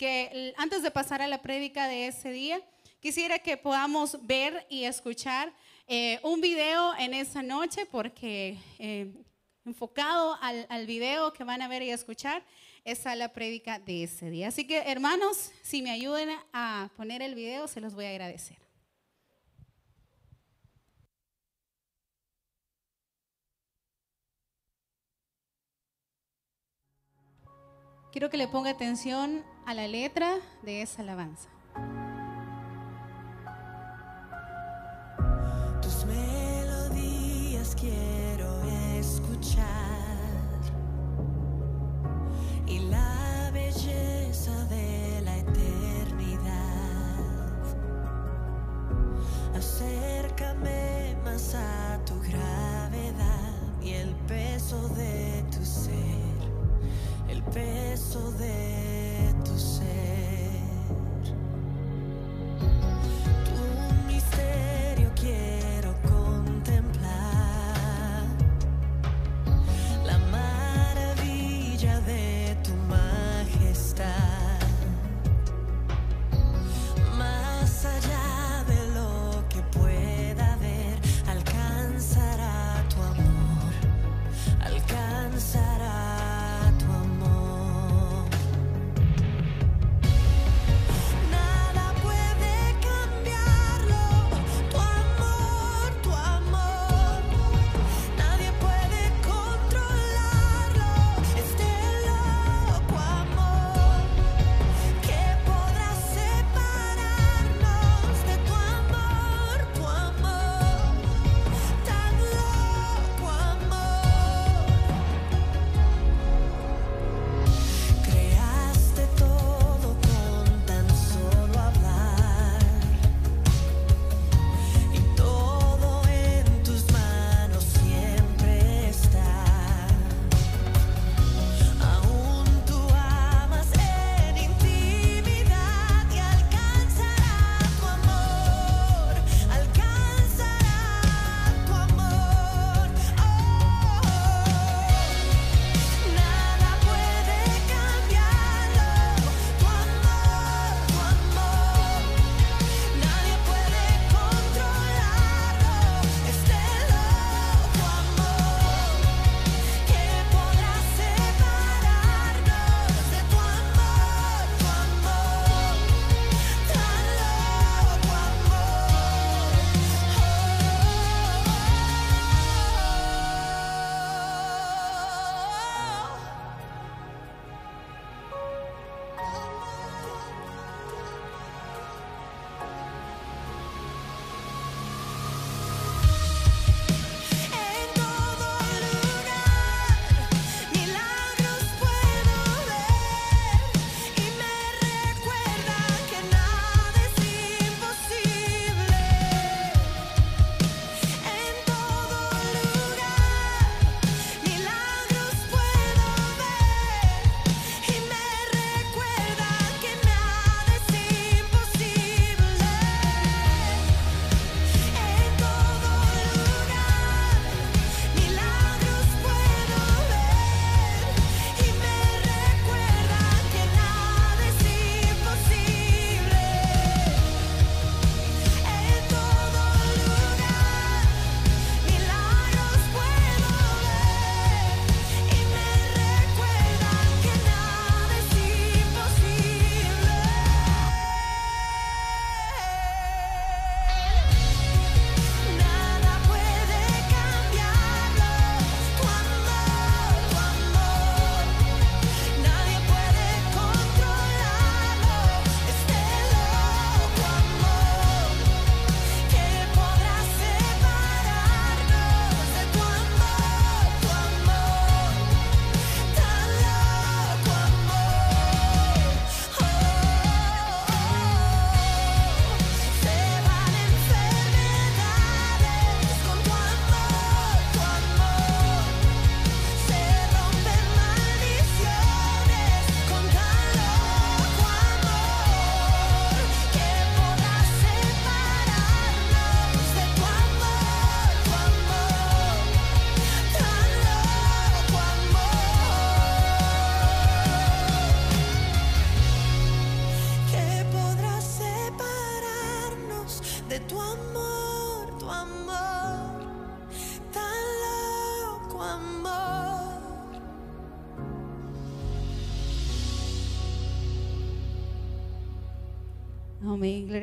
[0.00, 2.58] que antes de pasar a la prédica de ese día,
[3.00, 5.52] quisiera que podamos ver y escuchar
[5.86, 9.12] eh, un video en esa noche, porque eh,
[9.66, 12.42] enfocado al, video que van a ver y escuchar,
[12.82, 14.48] esa es la prédica de ese día.
[14.48, 18.56] Así que hermanos, si me ayuden a poner el video, se los voy a agradecer.
[28.12, 31.48] Quiero que le ponga atención a la letra de esa alabanza.
[35.80, 38.64] Tus melodías quiero
[38.98, 39.62] escuchar
[42.66, 46.40] y la belleza de la eternidad.
[49.54, 56.40] Acércame más a tu gravedad y el peso de tu ser,
[57.28, 58.79] el peso de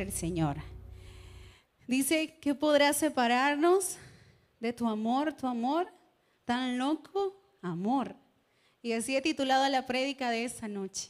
[0.08, 0.56] Al Señor.
[1.86, 3.98] Dice que podrá separarnos
[4.62, 5.92] de tu amor, tu amor,
[6.46, 8.16] tan loco amor.
[8.82, 11.10] Y así he titulado la prédica de esta noche,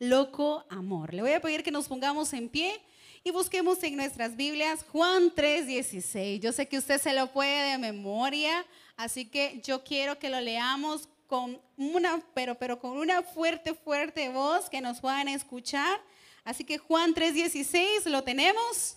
[0.00, 1.14] Loco Amor.
[1.14, 2.80] Le voy a pedir que nos pongamos en pie
[3.22, 6.40] y busquemos en nuestras Biblias Juan 3:16.
[6.40, 8.66] Yo sé que usted se lo puede de memoria,
[8.96, 14.30] así que yo quiero que lo leamos con una, pero, pero con una fuerte, fuerte
[14.30, 16.00] voz que nos puedan escuchar.
[16.44, 18.96] Así que Juan 3:16, ¿lo tenemos?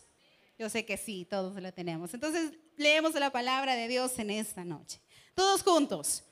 [0.57, 2.13] Yo sé que sí, todos lo tenemos.
[2.13, 4.99] Entonces leemos la palabra de Dios en esta noche.
[5.33, 6.23] Todos juntos.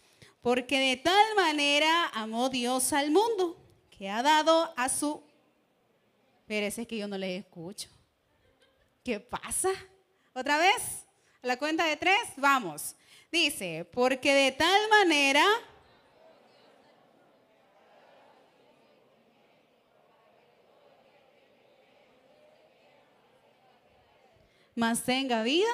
[0.42, 3.58] Porque de tal manera amó Dios al mundo
[3.90, 5.24] que ha dado a su...
[6.40, 7.90] Espérese que yo no le escucho.
[9.04, 9.70] ¿Qué pasa?
[10.34, 11.06] ¿Otra vez?
[11.42, 12.96] A la cuenta de tres, vamos.
[13.32, 15.46] Dice, porque de tal manera...
[24.76, 25.70] Más tenga vida.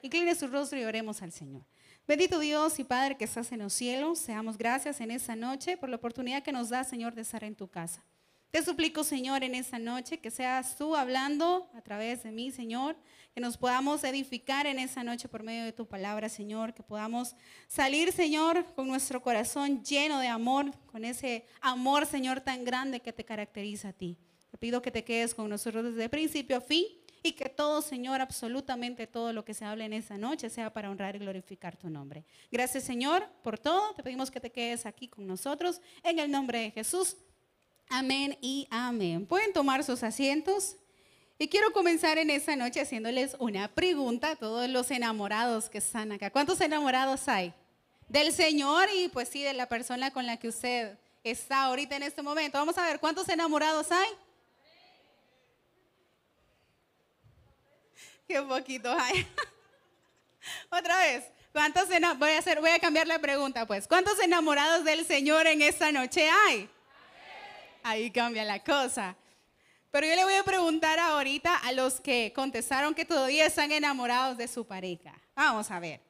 [0.00, 1.62] Incline su rostro y oremos al Señor.
[2.08, 5.88] Bendito Dios y Padre que estás en los cielos, seamos gracias en esta noche por
[5.88, 8.04] la oportunidad que nos da, Señor, de estar en tu casa.
[8.52, 12.96] Te suplico, Señor, en esta noche que seas tú hablando a través de mí, Señor,
[13.34, 17.34] que nos podamos edificar en esta noche por medio de tu palabra, Señor, que podamos
[17.66, 23.12] salir, Señor, con nuestro corazón lleno de amor, con ese amor, Señor, tan grande que
[23.12, 24.16] te caracteriza a ti.
[24.50, 26.86] Te pido que te quedes con nosotros desde principio a fin
[27.26, 30.90] y que todo, Señor, absolutamente todo lo que se hable en esta noche sea para
[30.90, 32.24] honrar y glorificar tu nombre.
[32.50, 33.94] Gracias, Señor, por todo.
[33.94, 37.16] Te pedimos que te quedes aquí con nosotros en el nombre de Jesús.
[37.88, 39.26] Amén y amén.
[39.26, 40.76] Pueden tomar sus asientos.
[41.38, 46.12] Y quiero comenzar en esta noche haciéndoles una pregunta a todos los enamorados que están
[46.12, 46.30] acá.
[46.30, 47.52] ¿Cuántos enamorados hay?
[48.08, 52.04] Del Señor y pues sí, de la persona con la que usted está ahorita en
[52.04, 52.56] este momento.
[52.56, 54.08] Vamos a ver, ¿cuántos enamorados hay?
[58.28, 59.26] Qué poquito hay.
[60.70, 61.24] Otra vez.
[61.52, 61.88] ¿Cuántos
[62.18, 63.88] voy a hacer voy a cambiar la pregunta pues.
[63.88, 66.68] ¿Cuántos enamorados del Señor en esta noche hay?
[67.82, 69.16] Ahí cambia la cosa.
[69.90, 74.36] Pero yo le voy a preguntar ahorita a los que contestaron que todavía están enamorados
[74.36, 75.14] de su pareja.
[75.34, 76.00] Vamos a ver.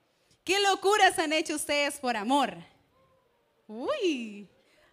[0.42, 2.56] ¿Qué locuras han hecho ustedes por amor?
[3.68, 4.48] Uy.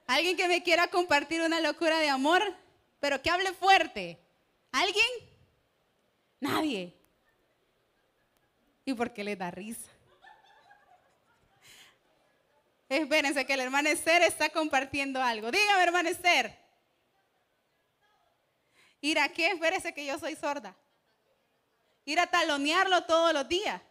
[0.05, 2.43] ¿Alguien que me quiera compartir una locura de amor?
[2.99, 4.19] Pero que hable fuerte.
[4.71, 5.05] ¿Alguien?
[6.39, 6.93] Nadie.
[8.85, 9.89] ¿Y por qué le da risa?
[12.89, 15.49] Espérense que el hermano Esther está compartiendo algo.
[15.51, 16.55] Dígame, hermano Esther.
[19.01, 19.47] Ir a qué?
[19.47, 20.75] Espérese que yo soy sorda.
[22.05, 23.81] Ir a talonearlo todos los días.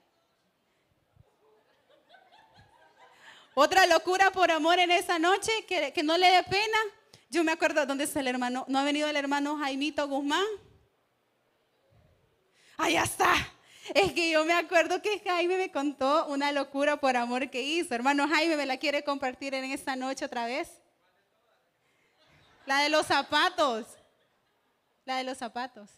[3.54, 6.78] Otra locura por amor en esa noche, que, que no le dé pena.
[7.28, 8.64] Yo me acuerdo dónde está el hermano.
[8.68, 10.44] ¿No ha venido el hermano Jaimito Guzmán?
[12.76, 13.34] Allá está.
[13.94, 17.94] Es que yo me acuerdo que Jaime me contó una locura por amor que hizo.
[17.94, 20.70] Hermano Jaime, ¿me la quiere compartir en esta noche otra vez?
[22.64, 23.87] La de los zapatos.
[25.05, 25.90] La de los zapatos.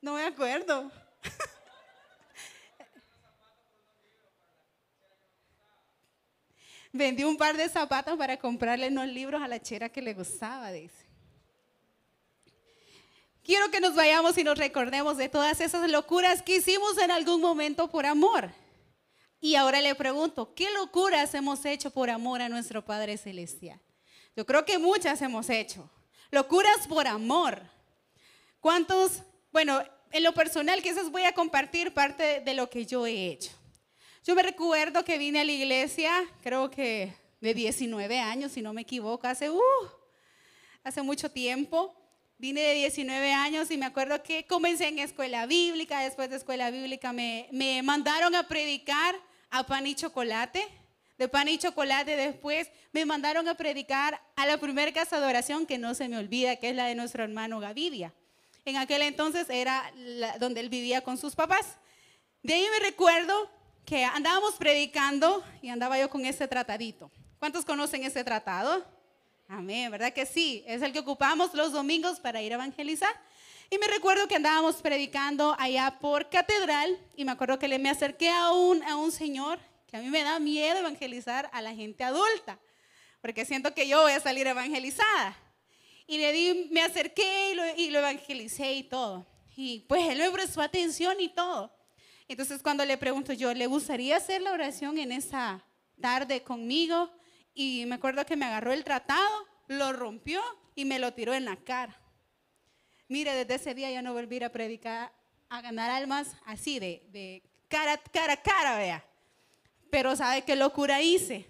[0.00, 0.90] No me acuerdo.
[6.92, 10.72] Vendí un par de zapatos para comprarle unos libros a la chera que le gustaba,
[10.72, 11.01] dice.
[13.44, 17.40] Quiero que nos vayamos y nos recordemos de todas esas locuras que hicimos en algún
[17.40, 18.52] momento por amor.
[19.40, 23.80] Y ahora le pregunto, ¿qué locuras hemos hecho por amor a nuestro Padre Celestial?
[24.36, 25.90] Yo creo que muchas hemos hecho.
[26.30, 27.60] Locuras por amor.
[28.60, 29.22] ¿Cuántos?
[29.50, 29.82] Bueno,
[30.12, 33.50] en lo personal quizás voy a compartir parte de lo que yo he hecho.
[34.24, 36.12] Yo me recuerdo que vine a la iglesia,
[36.44, 39.60] creo que de 19 años, si no me equivoco, hace, uh,
[40.84, 41.92] hace mucho tiempo.
[42.42, 46.72] Vine de 19 años y me acuerdo que comencé en escuela bíblica, después de escuela
[46.72, 49.14] bíblica me, me mandaron a predicar
[49.48, 50.60] a pan y chocolate.
[51.16, 55.66] De pan y chocolate después me mandaron a predicar a la primera casa de oración
[55.66, 58.12] que no se me olvida, que es la de nuestro hermano Gavidia.
[58.64, 59.92] En aquel entonces era
[60.40, 61.76] donde él vivía con sus papás.
[62.42, 63.48] De ahí me recuerdo
[63.86, 67.08] que andábamos predicando y andaba yo con ese tratadito.
[67.38, 68.84] ¿Cuántos conocen ese tratado?
[69.54, 70.64] Amén, ¿verdad que sí?
[70.66, 73.14] Es el que ocupamos los domingos para ir a evangelizar.
[73.68, 77.90] Y me recuerdo que andábamos predicando allá por catedral y me acuerdo que le me
[77.90, 81.74] acerqué a un, a un señor que a mí me da miedo evangelizar a la
[81.74, 82.58] gente adulta,
[83.20, 85.36] porque siento que yo voy a salir evangelizada.
[86.06, 89.26] Y le di, me acerqué y lo, y lo evangelicé y todo.
[89.54, 91.70] Y pues él me prestó atención y todo.
[92.26, 95.62] Entonces cuando le pregunto yo, ¿le gustaría hacer la oración en esa
[96.00, 97.10] tarde conmigo?
[97.54, 100.40] Y me acuerdo que me agarró el tratado, lo rompió
[100.74, 101.98] y me lo tiró en la cara.
[103.08, 105.12] Mire, desde ese día ya no volví a predicar,
[105.48, 109.04] a ganar almas así, de, de cara, cara cara, vea.
[109.90, 111.46] Pero ¿sabe qué locura hice?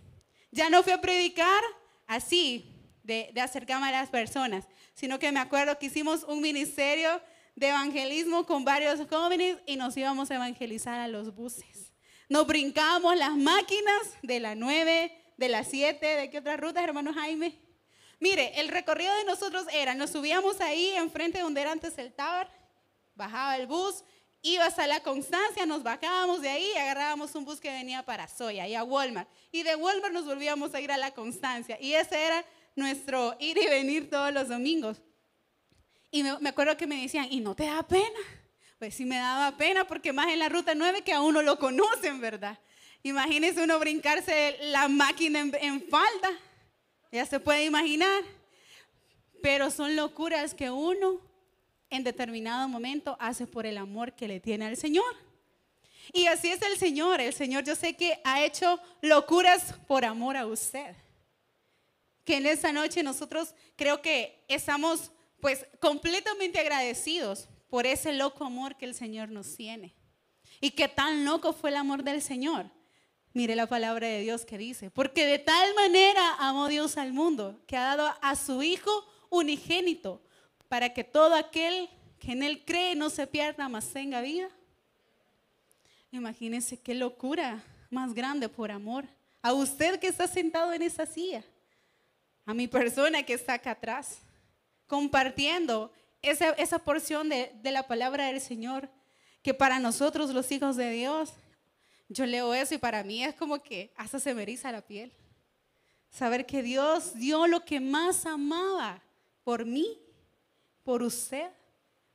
[0.51, 1.63] Ya no fui a predicar
[2.07, 2.69] así,
[3.05, 7.21] de, de acercarme a las personas, sino que me acuerdo que hicimos un ministerio
[7.55, 11.93] de evangelismo con varios jóvenes y nos íbamos a evangelizar a los buses.
[12.29, 17.13] Nos brincábamos las máquinas de la 9, de la 7, ¿de qué otras rutas, hermano
[17.13, 17.59] Jaime?
[18.21, 22.47] Mire, el recorrido de nosotros era, nos subíamos ahí enfrente donde era antes el Tower,
[23.15, 24.05] bajaba el bus,
[24.43, 28.67] iba hasta la Constancia, nos bajábamos de ahí agarrábamos un bus que venía para Soya
[28.69, 29.29] y a Walmart.
[29.51, 31.79] Y de Walmart nos volvíamos a ir a la Constancia.
[31.81, 35.01] Y ese era nuestro ir y venir todos los domingos.
[36.11, 38.21] Y me, acuerdo que me decían, ¿y no te da pena?
[38.79, 41.59] Pues sí me daba pena porque más en la ruta 9 que a uno lo
[41.59, 42.59] conocen, ¿verdad?
[43.03, 46.31] Imagínese uno brincarse la máquina en, en falda.
[47.11, 48.23] Ya se puede imaginar.
[49.43, 51.21] Pero son locuras que uno
[51.91, 55.17] en determinado momento hace por el amor que le tiene al Señor.
[56.13, 57.21] Y así es el Señor.
[57.21, 60.95] El Señor yo sé que ha hecho locuras por amor a usted
[62.25, 68.77] que en esa noche nosotros creo que estamos pues completamente agradecidos por ese loco amor
[68.77, 69.95] que el Señor nos tiene.
[70.61, 72.67] Y que tan loco fue el amor del Señor.
[73.35, 77.61] Mire la palabra de Dios que dice, porque de tal manera amó Dios al mundo,
[77.67, 78.91] que ha dado a su Hijo
[79.31, 80.21] unigénito,
[80.69, 84.49] para que todo aquel que en Él cree no se pierda, mas tenga vida.
[86.11, 89.07] Imagínense qué locura más grande por amor.
[89.41, 91.43] A usted que está sentado en esa silla
[92.45, 94.19] a mi persona que está acá atrás,
[94.87, 98.89] compartiendo esa, porción de la palabra del Señor,
[99.43, 101.33] que para nosotros los hijos de Dios,
[102.13, 105.13] yo leo eso y para mí es como que hasta se me eriza la piel.
[106.11, 109.03] Saber que Dios dio lo que más amaba
[109.45, 109.99] por mí,
[110.83, 111.51] por usted.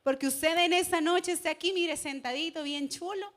[0.02, 3.32] Porque usted en esa noche está aquí, mire, sentadito, bien chulo,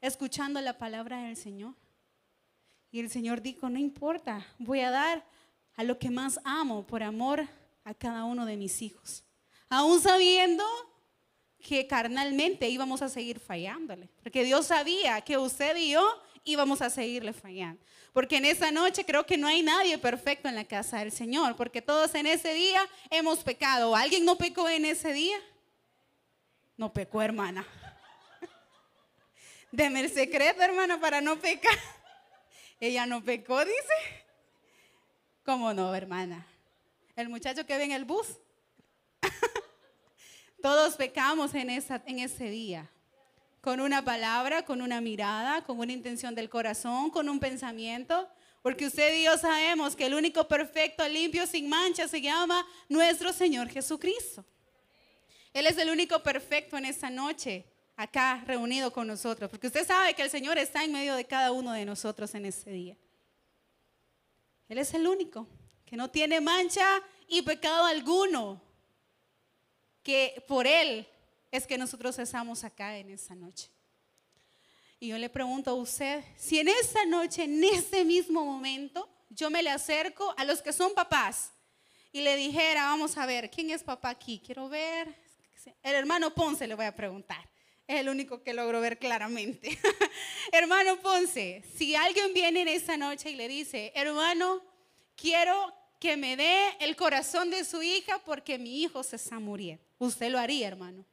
[0.00, 1.74] escuchando la palabra del Señor.
[2.90, 5.24] Y el Señor dijo, no importa, voy a dar
[5.74, 7.46] a lo que más amo por amor
[7.84, 9.24] a cada uno de mis hijos.
[9.68, 10.64] Aún sabiendo
[11.60, 14.08] que carnalmente íbamos a seguir fallándole.
[14.22, 17.82] Porque Dios sabía que usted y yo íbamos a seguirle fallando.
[18.12, 21.56] Porque en esa noche creo que no hay nadie perfecto en la casa del Señor.
[21.56, 23.94] Porque todos en ese día hemos pecado.
[23.94, 25.38] ¿Alguien no pecó en ese día?
[26.76, 27.66] No pecó, hermana.
[29.70, 31.78] Deme el secreto, hermana, para no pecar.
[32.80, 34.24] Ella no pecó, dice.
[35.44, 36.46] ¿Cómo no, hermana?
[37.14, 38.26] El muchacho que ve en el bus.
[40.62, 42.90] Todos pecamos en, ese día.
[43.62, 48.28] Con una palabra, con una mirada, con una intención del corazón, con un pensamiento.
[48.62, 53.32] Porque usted y yo sabemos que el único perfecto, limpio, sin mancha se llama nuestro
[53.32, 54.44] Señor Jesucristo.
[55.54, 57.64] Él es el único perfecto en esta noche,
[57.96, 59.50] acá reunido con nosotros.
[59.50, 62.44] Porque usted sabe que el Señor está en medio de cada uno de nosotros en
[62.44, 62.96] ese día.
[64.68, 65.48] Él es el único
[65.86, 68.69] que no tiene mancha y pecado alguno.
[70.10, 71.06] Que por Él
[71.52, 73.70] es que nosotros estamos acá en esta noche.
[74.98, 79.50] Y yo le pregunto a usted, si en esta noche, en este mismo momento, yo
[79.50, 81.52] me le acerco a los que son papás
[82.10, 84.42] y le dijera, vamos a ver, ¿quién es papá aquí?
[84.44, 85.14] Quiero ver.
[85.80, 87.48] El hermano Ponce le voy a preguntar.
[87.86, 89.78] Es el único que logro ver claramente.
[90.50, 94.60] hermano Ponce, si alguien viene en esta noche y le dice, hermano,
[95.14, 99.84] quiero que me dé el corazón de su hija porque mi hijo se está muriendo.
[99.98, 101.04] Usted lo haría, hermano.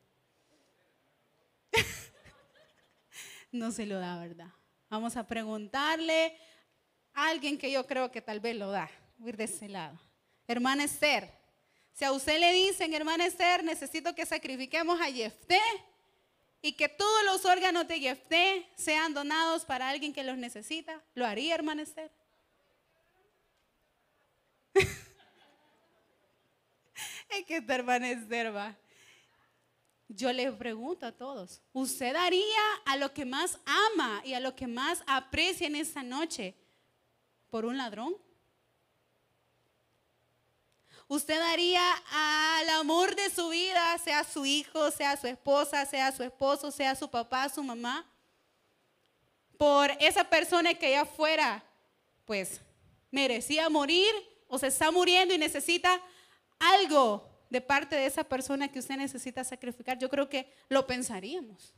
[3.52, 4.48] no se lo da, ¿verdad?
[4.90, 6.36] Vamos a preguntarle
[7.14, 8.90] a alguien que yo creo que tal vez lo da.
[9.18, 10.00] Voy de ese lado.
[10.48, 11.32] Hermana Esther,
[11.94, 15.60] si a usted le dicen, hermana Esther, necesito que sacrifiquemos a Jefté,
[16.62, 21.26] y que todos los órganos de Jefté sean donados para alguien que los necesita, ¿lo
[21.26, 22.12] haría, hermana Esther?
[27.30, 28.76] Es que esta hermana Esther va.
[30.10, 34.56] Yo le pregunto a todos, ¿usted daría a lo que más ama y a lo
[34.56, 36.56] que más aprecia en esta noche
[37.50, 38.16] por un ladrón?
[41.10, 41.82] Usted daría
[42.12, 46.96] al amor de su vida, sea su hijo, sea su esposa, sea su esposo, sea
[46.96, 48.06] su papá, su mamá,
[49.58, 51.64] por esa persona que allá afuera,
[52.26, 52.62] pues,
[53.10, 54.14] merecía morir
[54.48, 56.02] o se está muriendo y necesita
[56.60, 61.74] algo de parte de esa persona que usted necesita sacrificar, yo creo que lo pensaríamos.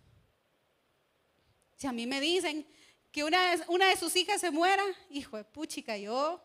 [1.75, 2.67] Si a mí me dicen
[3.11, 6.41] que una de, sus hijas se muera, hijo de puchica, yo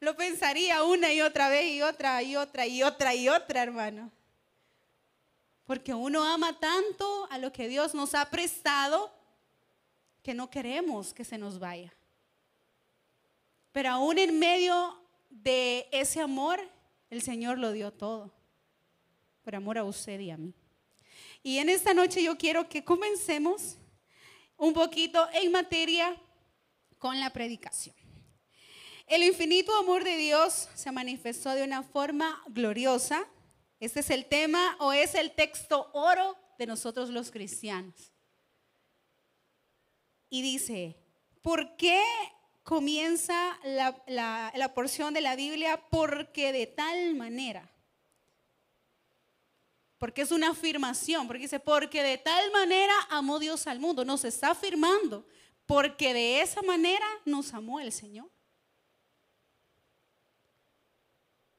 [0.00, 4.12] lo pensaría una y otra vez y otra y otra y otra y otra, hermano.
[5.64, 9.10] Porque uno ama tanto a lo que Dios nos ha prestado
[10.22, 11.92] que no queremos que se nos vaya.
[13.72, 16.60] Pero aún en medio de ese amor,
[17.16, 18.32] el Señor lo dio todo.
[19.42, 20.54] Por amor a usted y a mí.
[21.42, 23.78] Y en esta noche yo quiero que comencemos
[24.56, 26.16] un poquito en materia
[26.98, 27.96] con la predicación.
[29.06, 33.26] El infinito amor de Dios se manifestó de una forma gloriosa.
[33.78, 38.12] Este es el tema o es el texto oro de nosotros los cristianos.
[40.28, 40.96] Y dice,
[41.40, 42.02] ¿por qué
[42.66, 45.80] comienza la, la porción de la Biblia?
[45.88, 47.72] Porque de tal manera.
[49.96, 54.04] Porque es una afirmación, porque dice, porque de tal manera amó Dios al mundo.
[54.04, 55.26] Nos está afirmando,
[55.64, 58.28] porque de esa manera nos amó el Señor.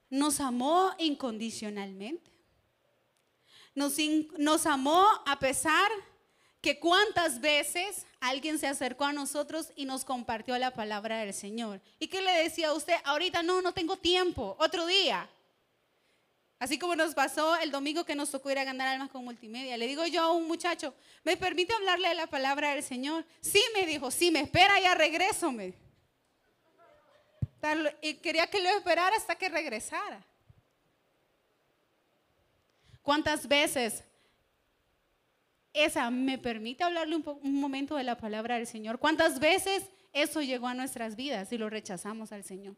[0.09, 2.31] nos amó incondicionalmente.
[3.75, 3.95] Nos,
[4.37, 5.89] nos, amó a pesar
[6.67, 11.79] que cuántas veces alguien se acercó a nosotros y nos compartió la palabra del Señor.
[11.97, 12.95] ¿Y qué le decía a usted?
[13.05, 15.29] Ahorita no, no tengo tiempo, otro día.
[16.59, 19.77] Así como nos pasó el domingo que nos tocó ir a ganar almas con multimedia.
[19.77, 20.93] Le digo yo a un muchacho,
[21.23, 23.23] ¿me permite hablarle de la palabra del Señor?
[23.39, 25.53] Sí, me dijo, sí, me espera, ya regreso.
[28.01, 30.21] Y quería que lo esperara hasta que regresara.
[33.01, 34.03] ¿Cuántas veces
[35.83, 38.99] esa me permite hablarle un, momento de la palabra del Señor?
[38.99, 42.75] ¿Cuántas veces eso llegó a nuestras vidas y lo rechazamos al Señor?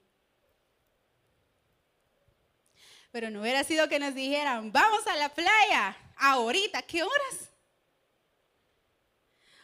[3.12, 7.50] Pero no hubiera sido que nos dijeran, vamos a la playa, ahorita, ¿qué horas?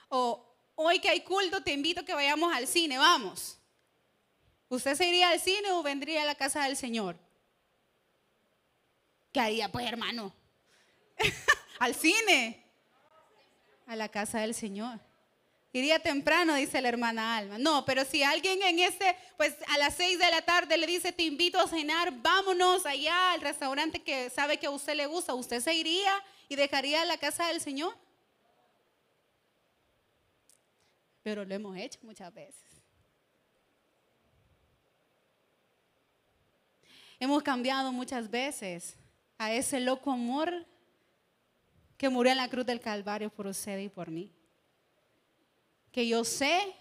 [0.09, 3.59] O hoy que hay culto, te invito a que vayamos al cine, vamos.
[4.67, 7.17] ¿Usted se iría al cine o vendría a la casa del Señor?
[9.31, 10.33] ¿Qué haría, pues, hermano?
[11.79, 12.64] al cine.
[13.85, 14.99] A la casa del Señor.
[15.75, 17.57] Iría temprano, dice la hermana Alma.
[17.57, 21.11] No, pero si alguien en este, pues a las seis de la tarde le dice,
[21.11, 25.33] te invito a cenar, vámonos allá al restaurante que sabe que a usted le gusta,
[25.33, 26.13] ¿usted se iría
[26.47, 27.93] y dejaría la casa del Señor?
[31.23, 32.63] Pero lo hemos hecho muchas veces.
[37.19, 38.95] Hemos cambiado muchas veces
[39.37, 40.65] a ese loco amor
[41.97, 44.31] que murió en la cruz del Calvario por usted y por mí.
[45.91, 46.75] Que yo sé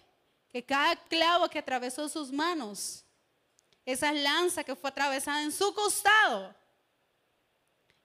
[0.50, 3.04] que cada clavo que atravesó sus manos,
[3.84, 6.54] esa lanza que fue atravesada en su costado,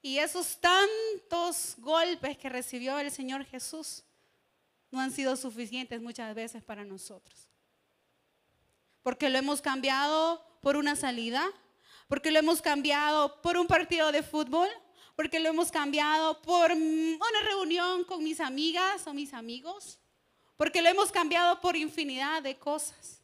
[0.02, 4.04] y esos tantos golpes que recibió el Señor Jesús,
[4.92, 7.50] no han sido suficientes muchas veces para nosotros.
[9.04, 11.48] Porque lo hemos cambiado por una salida,
[12.08, 14.70] porque lo hemos cambiado por un partido de fútbol,
[15.20, 20.00] porque lo hemos cambiado por una reunión con mis amigas o mis amigos,
[20.56, 23.20] porque lo hemos cambiado por infinidad de cosas.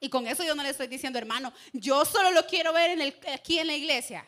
[0.00, 3.60] Y con eso yo no le estoy diciendo, hermano, yo solo lo quiero ver aquí
[3.60, 4.26] en la iglesia,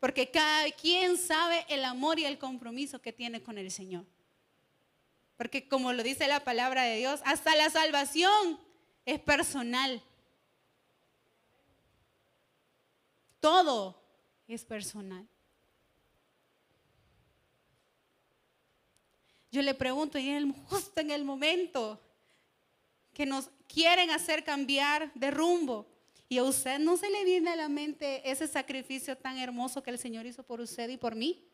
[0.00, 4.04] porque cada quien sabe el amor y el compromiso que tiene con el Señor.
[5.36, 8.58] Porque como lo dice la palabra de Dios, hasta la salvación
[9.06, 10.02] es personal.
[13.38, 14.02] Todo
[14.48, 15.24] es personal.
[19.52, 22.00] Yo le pregunto, y en justo en el momento
[23.12, 25.86] que nos quieren hacer cambiar de rumbo,
[26.28, 29.90] y a usted no se le viene a la mente ese sacrificio tan hermoso que
[29.90, 31.46] el Señor hizo por usted y por mí.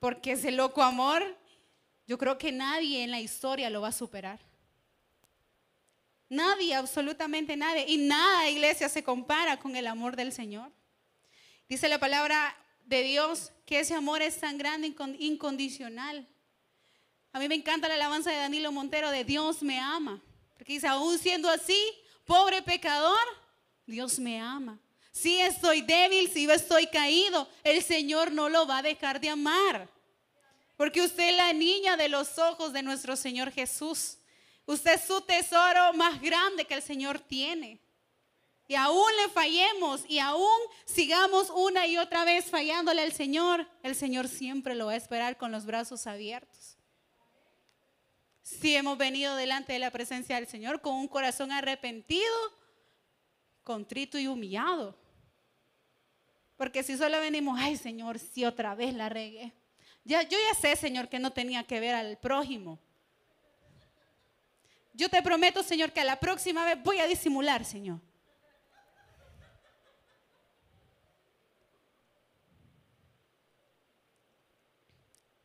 [0.00, 1.36] Porque ese loco amor,
[2.06, 4.40] yo creo que nadie en la historia lo va a superar.
[6.30, 7.84] Nadie, absolutamente nadie.
[7.86, 10.72] Y nada, iglesia, se compara con el amor del Señor.
[11.68, 12.56] Dice la palabra
[12.86, 16.26] de Dios que ese amor es tan grande, incondicional.
[17.32, 20.22] A mí me encanta la alabanza de Danilo Montero de Dios me ama.
[20.56, 21.78] Porque dice, aún siendo así,
[22.24, 23.18] pobre pecador,
[23.86, 24.80] Dios me ama.
[25.12, 29.88] Si estoy débil, si estoy caído, el Señor no lo va a dejar de amar.
[30.76, 34.18] Porque usted es la niña de los ojos de nuestro Señor Jesús.
[34.66, 37.80] Usted es su tesoro más grande que el Señor tiene.
[38.68, 43.94] Y aún le fallemos y aún sigamos una y otra vez fallándole al Señor, el
[43.94, 46.76] Señor siempre lo va a esperar con los brazos abiertos.
[48.42, 52.34] Si hemos venido delante de la presencia del Señor con un corazón arrepentido,
[53.62, 54.96] contrito y humillado.
[56.56, 59.52] Porque si solo venimos, ay Señor, si otra vez la regué.
[60.04, 62.78] Ya, yo ya sé, Señor, que no tenía que ver al prójimo.
[64.92, 68.00] Yo te prometo, Señor, que a la próxima vez voy a disimular, Señor.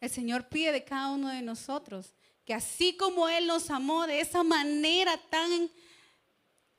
[0.01, 4.19] El Señor pide de cada uno de nosotros que así como Él nos amó de
[4.19, 5.69] esa manera tan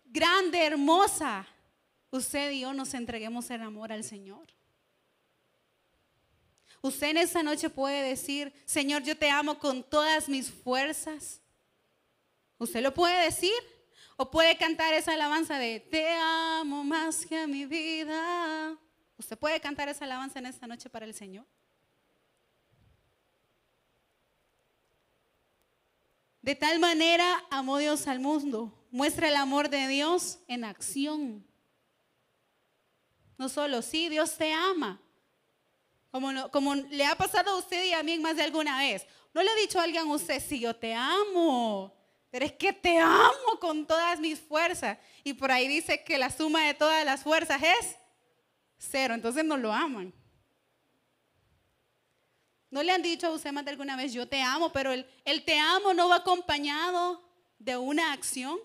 [0.05, 1.47] grande, hermosa,
[2.11, 4.47] usted y yo nos entreguemos en amor al Señor.
[6.83, 11.41] Usted en esa noche puede decir, Señor, yo te amo con todas mis fuerzas.
[12.59, 13.53] Usted lo puede decir.
[14.17, 18.77] O puede cantar esa alabanza de, te amo más que a mi vida.
[19.17, 21.47] Usted puede cantar esa alabanza en esta noche para el Señor.
[26.43, 28.77] De tal manera amó Dios al mundo.
[28.91, 31.47] Muestra el amor de Dios en acción.
[33.39, 35.01] No solo, sí, Dios te ama.
[36.11, 39.07] Como, le ha pasado a usted y a mí más de alguna vez.
[39.33, 41.95] No le ha dicho a alguien a usted, sí, yo te amo.
[42.31, 44.99] Pero es que te amo con todas mis fuerzas.
[45.25, 47.97] Y por ahí dice que la suma de todas las fuerzas es
[48.79, 49.15] cero.
[49.15, 50.13] Entonces no lo aman.
[52.73, 55.07] ¿No le han dicho a usted más de alguna vez, yo te amo, pero el,
[55.27, 57.23] el te amo no va acompañado
[57.59, 58.59] de una acción?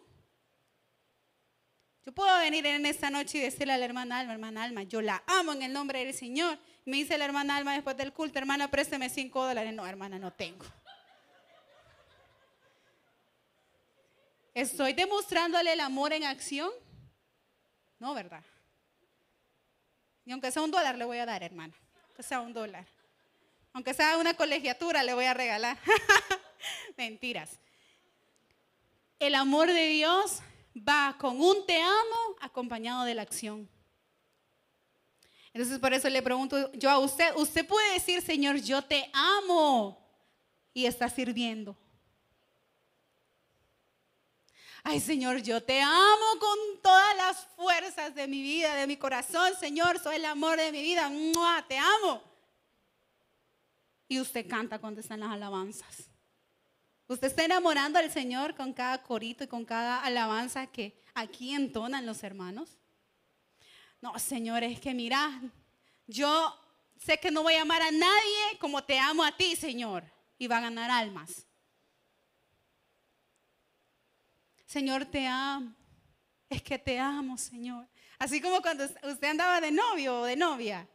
[2.05, 5.01] Yo puedo venir en esta noche y decirle a la hermana Alma, hermana Alma, yo
[5.01, 6.57] la amo en el nombre del Señor.
[6.85, 9.73] Me dice la hermana Alma después del culto, hermana, présteme cinco dólares.
[9.73, 10.65] No, hermana, no tengo.
[14.53, 16.71] ¿Estoy demostrándole el amor en acción?
[17.99, 18.43] No, ¿verdad?
[20.23, 21.73] Y aunque sea un dólar le voy a dar, hermana.
[22.05, 22.87] Aunque sea un dólar.
[23.73, 25.77] Aunque sea una colegiatura, le voy a regalar.
[26.97, 27.59] Mentiras.
[29.19, 30.39] El amor de Dios
[30.77, 33.69] va con un te amo acompañado de la acción.
[35.53, 39.97] Entonces por eso le pregunto yo a usted, usted puede decir, Señor, yo te amo
[40.73, 41.75] y está sirviendo.
[44.83, 49.51] Ay, Señor, yo te amo con todas las fuerzas de mi vida, de mi corazón,
[49.59, 51.11] Señor, soy el amor de mi vida,
[51.67, 52.21] te amo.
[54.07, 56.09] Y usted canta cuando están las alabanzas.
[57.07, 62.05] Usted está enamorando al Señor con cada corito y con cada alabanza que aquí entonan
[62.05, 62.77] los hermanos.
[64.01, 65.41] No, Señor, es que mira,
[66.05, 66.53] yo
[66.97, 70.03] sé que no voy a amar a nadie como te amo a ti, Señor.
[70.37, 71.45] Y va a ganar almas.
[74.65, 75.73] Señor, te amo.
[76.49, 77.87] Es que te amo, Señor.
[78.19, 80.87] Así como cuando usted andaba de novio o de novia,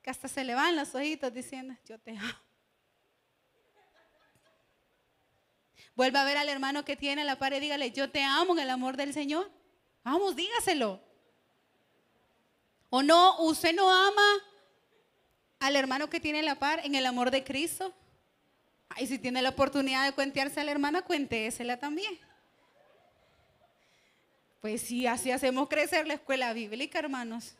[0.00, 2.45] que hasta se le van los ojitos diciendo, yo te amo.
[5.96, 8.60] Vuelva a ver al hermano que tiene la par y dígale, yo te amo en
[8.60, 9.50] el amor del Señor.
[10.04, 11.00] Vamos, dígaselo.
[12.90, 14.44] ¿O no, usted no ama
[15.58, 17.94] al hermano que tiene la par en el amor de Cristo?
[18.90, 22.18] Ay, si tiene la oportunidad de cuentearse a la hermana, cuéntesela también.
[24.60, 27.54] Pues sí, así hacemos crecer la escuela bíblica, hermanos.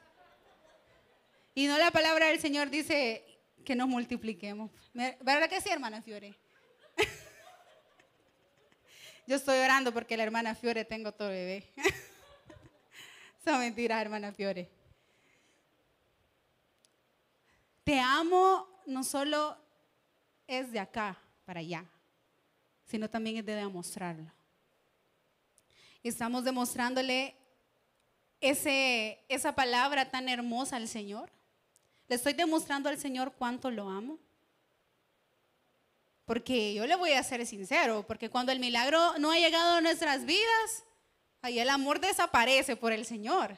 [1.55, 3.25] Y no la palabra del Señor dice
[3.65, 4.71] que nos multipliquemos.
[4.93, 6.37] ¿Verdad que sí, hermana Fiore?
[9.27, 11.67] Yo estoy orando porque la hermana Fiore tengo todo bebé.
[13.45, 14.71] Son mentiras, hermana Fiore.
[17.83, 19.57] Te amo no solo
[20.47, 21.85] es de acá para allá,
[22.85, 24.31] sino también es de demostrarlo.
[26.05, 27.35] Estamos demostrándole
[28.41, 31.31] ese, esa palabra tan hermosa al Señor.
[32.07, 34.21] Le estoy demostrando al Señor cuánto lo amo.
[36.27, 39.81] Porque yo le voy a ser sincero, porque cuando el milagro no ha llegado a
[39.81, 40.85] nuestras vidas,
[41.41, 43.57] ahí el amor desaparece por el Señor.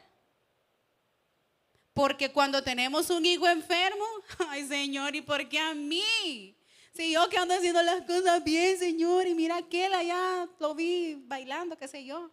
[1.94, 4.04] Porque cuando tenemos un hijo enfermo,
[4.50, 6.54] ay Señor, ¿y por qué a mí?
[6.92, 11.14] Si yo que ando haciendo las cosas bien, Señor, y mira aquel allá, lo vi
[11.26, 12.31] bailando, qué sé yo.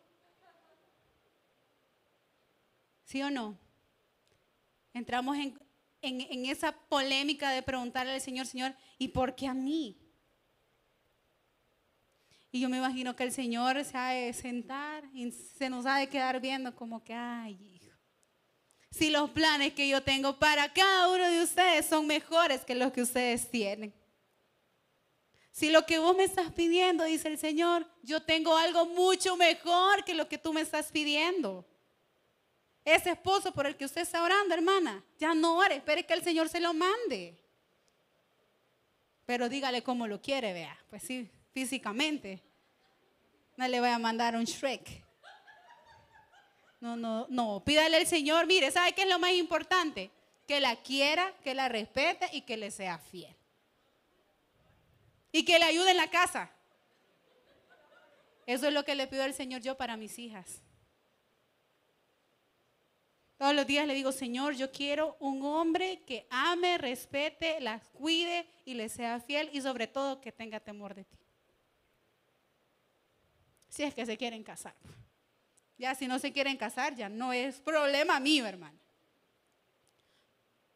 [3.06, 3.58] ¿Sí o no?
[4.93, 5.58] Entramos en,
[6.02, 9.98] en esa polémica de preguntarle al Señor, Señor, ¿y por qué a mí?
[12.56, 15.98] Y yo me imagino que el Señor se ha de sentar y se nos ha
[15.98, 17.94] de quedar viendo como que, ay, hijo.
[18.91, 22.94] Si los planes que yo tengo para cada uno de ustedes son mejores que los
[22.94, 23.94] que ustedes tienen.
[25.52, 30.06] Si lo que vos me estás pidiendo, dice el Señor, yo tengo algo mucho mejor
[30.06, 31.68] que lo que tú me estás pidiendo.
[32.86, 36.24] Ese esposo por el que usted está orando, hermana, ya no ore, espere que el
[36.24, 37.38] Señor se lo mande.
[39.26, 40.80] Pero dígale cómo lo quiere, vea.
[40.89, 42.44] Pues sí, físicamente.
[43.56, 45.02] No le voy a mandar un Shrek.
[46.82, 47.63] No, no, no.
[47.63, 50.12] Pídale al Señor, mire, ¿sabe qué es lo más importante?
[50.46, 53.34] Que la quiera, que la respete y que le sea fiel.
[55.32, 56.52] Y que le ayude en la casa.
[58.46, 60.62] Eso es lo que le pido al Señor yo para mis hijas.
[63.38, 68.46] Todos los días le digo, Señor, yo quiero un hombre que ame, respete, las cuide
[68.65, 71.24] y le sea fiel y sobre todo que tenga temor de ti.
[73.75, 74.73] Si es que se quieren casar.
[75.77, 78.79] Ya si no se quieren casar, ya no es problema mío, hermano.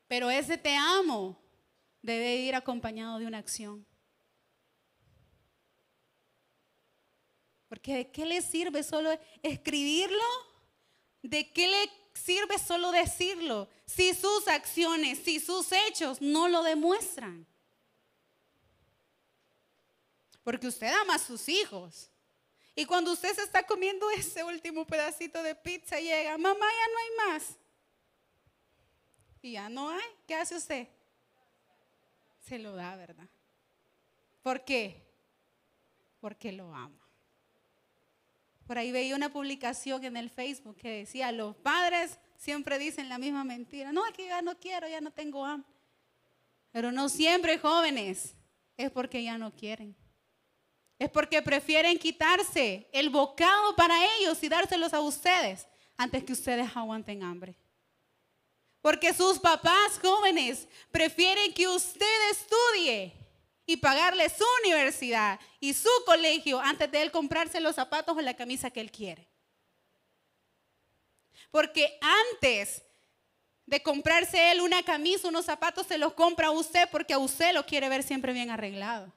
[0.10, 1.40] Pero ese te amo
[2.02, 3.86] debe ir acompañado de una acción.
[7.70, 10.26] Porque ¿de qué le sirve solo escribirlo?
[11.22, 17.48] ¿De qué le sirve solo decirlo si sus acciones, si sus hechos no lo demuestran?
[20.44, 22.10] Porque usted ama a sus hijos.
[22.76, 27.00] Y cuando usted se está comiendo ese último pedacito de pizza, llega, mamá, ya no
[27.00, 27.58] hay más.
[29.42, 30.10] Y ya no hay.
[30.28, 30.88] ¿Qué hace usted?
[32.42, 33.28] Se lo da, ¿verdad?
[34.42, 35.06] ¿Por qué?
[36.20, 37.00] Porque lo ama.
[38.66, 43.18] Por ahí veía una publicación en el Facebook que decía, los padres siempre dicen la
[43.18, 43.92] misma mentira.
[43.92, 45.72] No, que ya no quiero, ya no tengo hambre.
[46.72, 48.36] Pero no siempre jóvenes,
[48.78, 49.96] es porque ya no quieren.
[51.00, 55.66] Es porque prefieren quitarse el bocado para ellos y dárselos a ustedes
[55.98, 57.56] antes que ustedes aguanten hambre.
[58.82, 63.14] Porque sus papás jóvenes prefieren que usted estudie
[63.66, 68.34] y pagarle su universidad y su colegio antes de él comprarse los zapatos o la
[68.34, 69.30] camisa que él quiere.
[71.50, 72.82] Porque antes
[73.66, 77.54] de comprarse él una camisa, unos zapatos, se los compra a usted porque a usted
[77.54, 79.14] lo quiere ver siempre bien arreglado.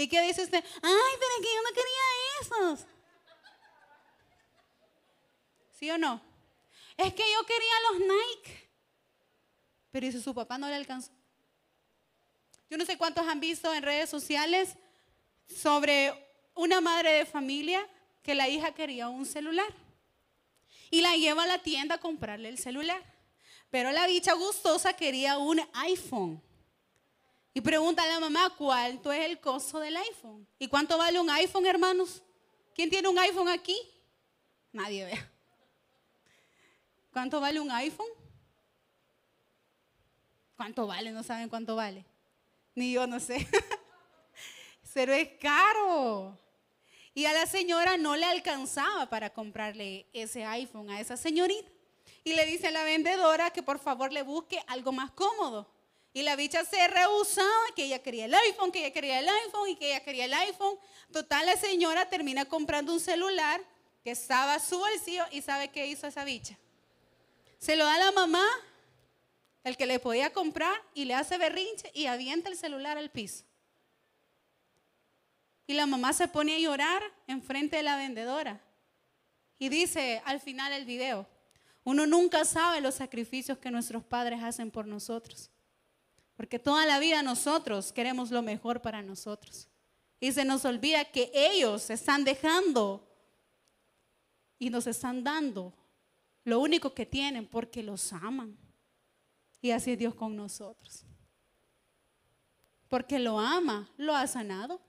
[0.00, 0.64] ¿Y qué dice usted?
[0.82, 2.86] Ay, pero que yo no quería esos.
[5.78, 6.22] ¿Sí o no?
[6.96, 8.70] Es que yo quería los Nike.
[9.90, 11.10] Pero dice, su papá no le alcanzó.
[12.70, 14.70] Yo no sé cuántos han visto en redes sociales
[15.54, 16.14] sobre
[16.54, 17.86] una madre de familia
[18.22, 19.70] que la hija quería un celular.
[20.90, 23.02] Y la lleva a la tienda a comprarle el celular.
[23.70, 26.42] Pero la bicha gustosa quería un iPhone.
[27.52, 30.46] Y pregunta a la mamá cuánto es el costo del iPhone.
[30.58, 32.22] ¿Y cuánto vale un iPhone, hermanos?
[32.74, 33.76] ¿Quién tiene un iPhone aquí?
[34.72, 35.32] Nadie vea.
[37.12, 38.06] ¿Cuánto vale un iPhone?
[40.56, 41.10] ¿Cuánto vale?
[41.10, 42.04] No saben cuánto vale.
[42.74, 43.48] Ni yo no sé.
[44.94, 46.38] Pero es caro.
[47.14, 51.70] Y a la señora no le alcanzaba para comprarle ese iPhone a esa señorita.
[52.22, 55.69] Y le dice a la vendedora que por favor le busque algo más cómodo.
[56.12, 59.68] Y la bicha se rehusaba, que ella quería el iPhone, que ella quería el iPhone
[59.68, 60.76] y que ella quería el iPhone.
[61.12, 63.60] Total, la señora termina comprando un celular
[64.02, 66.58] que estaba a su bolsillo y ¿sabe qué hizo esa bicha?
[67.58, 68.44] Se lo da a la mamá
[69.62, 73.44] el que le podía comprar y le hace berrinche y avienta el celular al piso.
[75.66, 78.60] Y la mamá se pone a llorar enfrente de la vendedora.
[79.58, 81.28] Y dice al final del video,
[81.84, 85.50] uno nunca sabe los sacrificios que nuestros padres hacen por nosotros.
[86.40, 89.68] Porque toda la vida nosotros queremos lo mejor para nosotros.
[90.18, 93.06] Y se nos olvida que ellos están dejando
[94.58, 95.74] y nos están dando
[96.44, 98.56] lo único que tienen porque los aman.
[99.60, 101.04] Y así es Dios con nosotros.
[102.88, 104.80] Porque lo ama, lo ha sanado.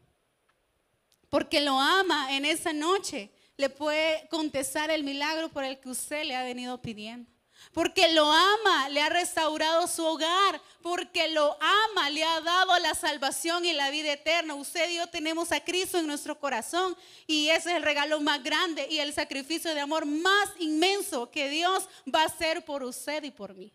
[1.28, 6.24] Porque lo ama en esa noche, le puede contestar el milagro por el que usted
[6.24, 7.30] le ha venido pidiendo.
[7.74, 10.62] Porque lo ama, le ha restaurado su hogar.
[10.82, 14.56] Porque lo ama, le ha dado la salvación y la vida eterna.
[14.56, 16.98] Usted y yo tenemos a Cristo en nuestro corazón.
[17.28, 21.50] Y ese es el regalo más grande y el sacrificio de amor más inmenso que
[21.50, 23.72] Dios va a hacer por usted y por mí.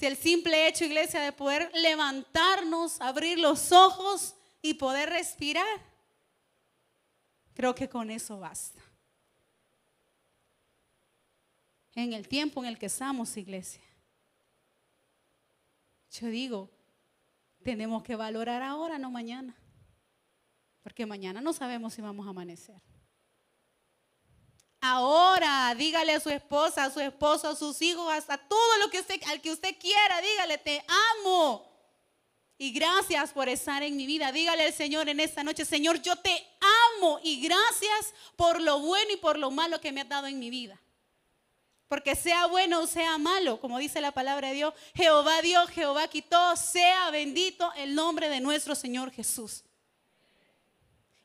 [0.00, 5.66] Si el simple hecho, iglesia, de poder levantarnos, abrir los ojos y poder respirar,
[7.52, 8.80] creo que con eso basta.
[11.94, 13.82] En el tiempo en el que estamos, iglesia.
[16.12, 16.70] Yo digo,
[17.62, 19.56] tenemos que valorar ahora, no mañana.
[20.82, 22.80] Porque mañana no sabemos si vamos a amanecer.
[24.80, 29.00] Ahora, dígale a su esposa, a su esposo, a sus hijos, hasta todo lo que
[29.00, 30.82] usted, al que usted quiera, dígale, te
[31.18, 31.70] amo.
[32.56, 34.32] Y gracias por estar en mi vida.
[34.32, 36.46] Dígale al Señor en esta noche, Señor, yo te
[36.96, 40.38] amo y gracias por lo bueno y por lo malo que me has dado en
[40.38, 40.80] mi vida.
[41.90, 46.06] Porque sea bueno o sea malo, como dice la palabra de Dios, Jehová Dios, Jehová
[46.06, 49.64] quitó, sea bendito el nombre de nuestro Señor Jesús.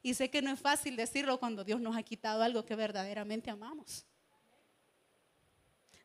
[0.02, 3.52] Y sé que no es fácil decirlo cuando Dios nos ha quitado algo que verdaderamente
[3.52, 4.08] amamos.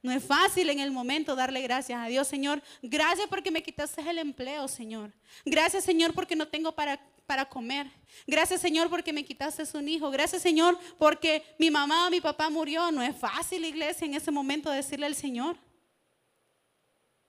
[0.03, 2.63] No es fácil en el momento darle gracias a Dios, Señor.
[2.83, 5.11] Gracias porque me quitaste el empleo, Señor.
[5.47, 7.87] Gracias, Señor, porque no tengo para, para comer.
[8.27, 10.11] Gracias, Señor, porque me quitaste un hijo.
[10.11, 12.91] Gracias, Señor, porque mi mamá mi papá murió.
[12.91, 15.57] No es fácil, iglesia, en ese momento decirle al Señor.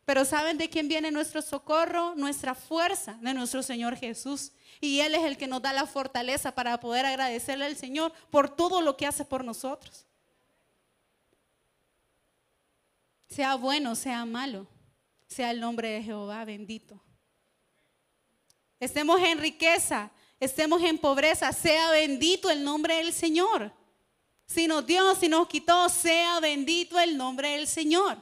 [0.03, 2.15] Pero ¿saben de quién viene nuestro socorro?
[2.15, 4.53] Nuestra fuerza, de nuestro Señor Jesús.
[4.79, 8.49] Y Él es el que nos da la fortaleza para poder agradecerle al Señor por
[8.49, 10.07] todo lo que hace por nosotros.
[13.29, 14.65] Sea bueno, sea malo,
[15.27, 16.99] sea el nombre de Jehová bendito.
[18.81, 23.71] Estemos en riqueza, estemos en pobreza, sea bendito el nombre del Señor.
[24.47, 28.17] Si nos dio, si nos quitó, sea bendito el nombre del Señor.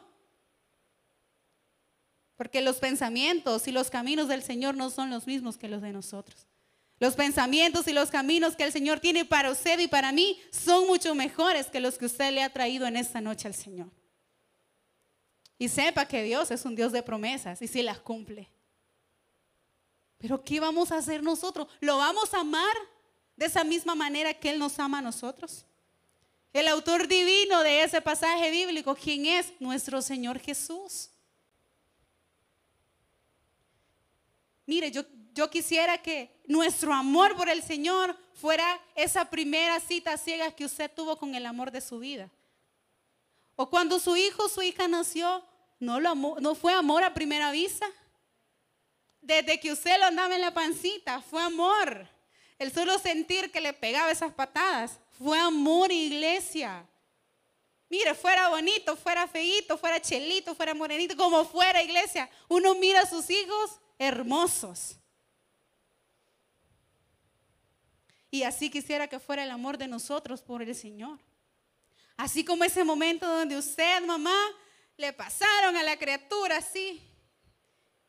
[2.35, 5.93] Porque los pensamientos y los caminos del Señor no son los mismos que los de
[5.93, 6.45] nosotros.
[6.99, 10.87] Los pensamientos y los caminos que el Señor tiene para usted y para mí son
[10.87, 13.89] mucho mejores que los que usted le ha traído en esta noche al Señor.
[15.57, 18.49] Y sepa que Dios es un Dios de promesas y si las cumple.
[20.19, 21.67] Pero ¿qué vamos a hacer nosotros?
[21.79, 22.75] ¿Lo vamos a amar
[23.35, 25.65] de esa misma manera que Él nos ama a nosotros?
[26.51, 29.53] El autor divino de ese pasaje bíblico, ¿quién es?
[29.59, 31.09] Nuestro Señor Jesús.
[34.65, 35.03] Mire, yo,
[35.33, 40.91] yo quisiera que nuestro amor por el Señor fuera esa primera cita ciega que usted
[40.93, 42.29] tuvo con el amor de su vida.
[43.55, 45.45] O cuando su hijo su hija nació,
[45.79, 47.85] no, lo no fue amor a primera vista.
[49.29, 52.09] Desde que usted lo andaba en la pancita, fue amor.
[52.57, 56.83] El solo sentir que le pegaba esas patadas, fue amor, iglesia.
[57.89, 62.27] Mire, fuera bonito, fuera feito, fuera chelito, fuera morenito, como fuera, iglesia.
[62.47, 64.95] Uno mira a sus hijos hermosos.
[68.31, 71.19] Y así quisiera que fuera el amor de nosotros por el Señor.
[72.17, 74.39] Así como ese momento donde usted, mamá,
[74.97, 76.99] le pasaron a la criatura así.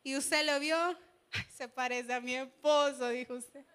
[0.03, 0.97] Y usted lo vio,
[1.55, 3.65] se parece a mi esposo, dijo usted.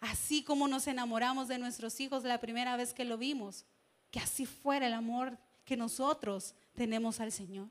[0.00, 3.64] Así como nos enamoramos de nuestros hijos la primera vez que lo vimos,
[4.10, 7.68] que así fuera el amor que nosotros tenemos al Señor.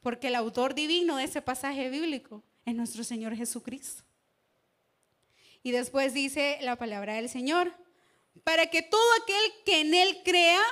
[0.00, 4.02] Porque el autor divino de ese pasaje bíblico es nuestro Señor Jesucristo.
[5.62, 7.74] Y después dice la palabra del Señor,
[8.44, 10.62] para que todo aquel que en Él crea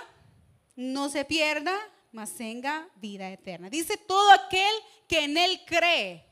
[0.77, 1.77] no se pierda,
[2.17, 3.69] mas tenga vida eterna.
[3.69, 4.75] Dice todo aquel
[5.07, 6.25] que en Él cree.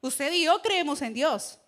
[0.00, 1.58] Usted y yo creemos en Dios.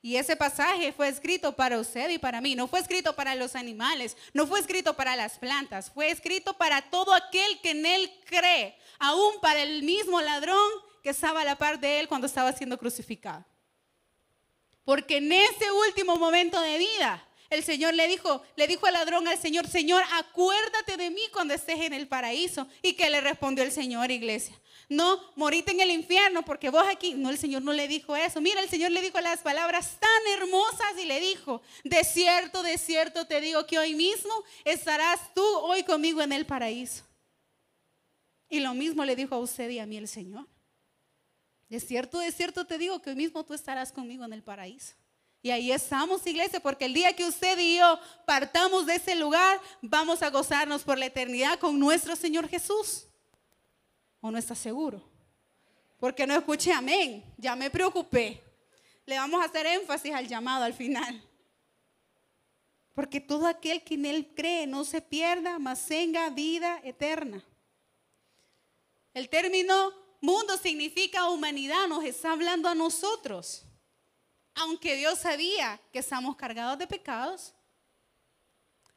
[0.00, 2.54] Y ese pasaje fue escrito para usted y para mí.
[2.54, 6.80] No fue escrito para los animales, no fue escrito para las plantas, fue escrito para
[6.90, 10.70] todo aquel que en Él cree, aún para el mismo ladrón
[11.02, 13.44] que estaba a la par de Él cuando estaba siendo crucificado.
[14.84, 19.28] Porque en ese último momento de vida, el Señor le dijo, le dijo al ladrón
[19.28, 22.66] al Señor, Señor, acuérdate de mí cuando estés en el paraíso.
[22.82, 24.58] ¿Y que le respondió el Señor, iglesia?
[24.88, 27.14] No, morite en el infierno porque vos aquí.
[27.14, 28.40] No, el Señor no le dijo eso.
[28.40, 32.78] Mira, el Señor le dijo las palabras tan hermosas y le dijo, de cierto, de
[32.78, 34.32] cierto te digo que hoy mismo
[34.64, 37.04] estarás tú hoy conmigo en el paraíso.
[38.48, 40.46] Y lo mismo le dijo a usted y a mí el Señor.
[41.68, 44.94] De cierto, de cierto te digo que hoy mismo tú estarás conmigo en el paraíso.
[45.42, 49.60] Y ahí estamos, iglesia, porque el día que usted y yo partamos de ese lugar,
[49.80, 53.06] vamos a gozarnos por la eternidad con nuestro Señor Jesús.
[54.20, 55.02] ¿O no está seguro?
[55.98, 57.24] Porque no escuché amén.
[57.36, 58.42] Ya me preocupé.
[59.04, 61.22] Le vamos a hacer énfasis al llamado al final.
[62.92, 67.44] Porque todo aquel que en Él cree no se pierda, mas tenga vida eterna.
[69.14, 73.64] El término mundo significa humanidad, nos está hablando a nosotros.
[74.56, 77.54] Aunque Dios sabía que estamos cargados de pecados.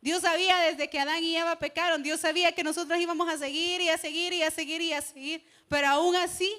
[0.02, 3.82] Dios sabía desde que Adán y Eva pecaron, Dios sabía que nosotros íbamos a seguir
[3.82, 5.46] y a seguir y a seguir y a seguir.
[5.68, 6.50] Pero aún así,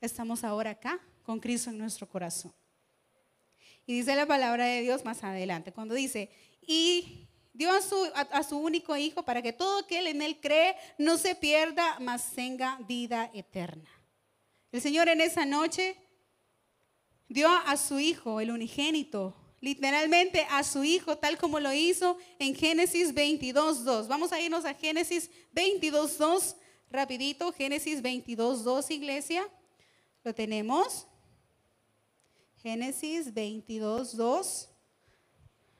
[0.00, 2.54] estamos ahora acá con Cristo en nuestro corazón.
[3.84, 6.30] Y dice la palabra de Dios más adelante, cuando dice,
[6.62, 10.76] y dio a su, a, su único hijo para que todo aquel en él cree
[10.98, 13.90] no se pierda, mas tenga vida eterna.
[14.70, 15.96] El Señor en esa noche
[17.28, 22.54] dio a su hijo, el unigénito, literalmente a su hijo, tal como lo hizo en
[22.54, 24.08] Génesis 22.2.
[24.08, 26.56] Vamos a irnos a Génesis 22.2,
[26.90, 29.48] rapidito, Génesis 22.2, iglesia.
[30.24, 31.06] ¿Lo tenemos?
[32.62, 34.68] Génesis 22.2.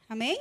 [0.08, 0.36] Amén.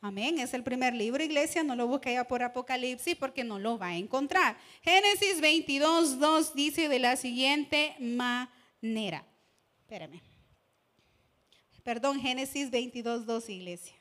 [0.00, 0.38] Amén.
[0.38, 1.62] Es el primer libro, iglesia.
[1.62, 4.56] No lo busque ya por Apocalipsis porque no lo va a encontrar.
[4.82, 9.24] Génesis 22, 2 dice de la siguiente manera.
[9.86, 10.20] Espérame.
[11.84, 13.94] Perdón, Génesis 22, 2, iglesia.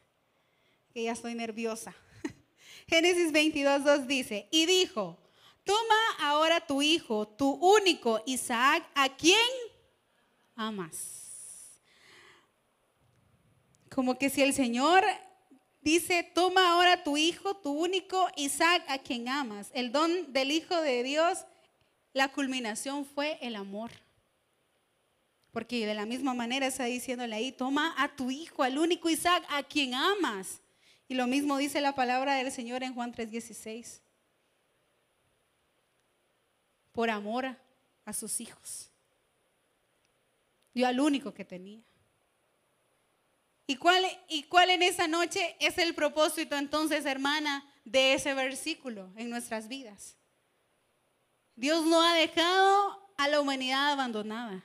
[0.91, 1.93] Que ya estoy nerviosa.
[2.87, 5.19] Génesis 22, 2 dice, y dijo,
[5.63, 9.37] toma ahora tu hijo, tu único Isaac, a quien
[10.55, 11.79] amas.
[13.93, 15.03] Como que si el Señor
[15.81, 19.69] dice, toma ahora tu hijo, tu único Isaac, a quien amas.
[19.75, 21.45] El don del Hijo de Dios,
[22.11, 23.91] la culminación fue el amor.
[25.55, 29.45] Porque de la misma manera está diciéndole ahí, toma a tu hijo, al único Isaac,
[29.47, 30.59] a quien amas.
[31.07, 34.01] Y lo mismo dice la palabra del Señor en Juan 3:16.
[36.91, 37.55] Por amor
[38.03, 38.89] a sus hijos.
[40.73, 41.81] Dio al único que tenía.
[43.65, 49.09] ¿Y cuál, ¿Y cuál en esa noche es el propósito entonces, hermana, de ese versículo
[49.15, 50.17] en nuestras vidas?
[51.55, 54.61] Dios no ha dejado a la humanidad abandonada.